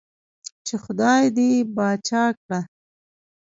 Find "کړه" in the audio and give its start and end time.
2.41-2.59